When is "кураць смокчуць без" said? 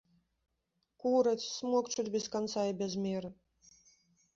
1.03-2.25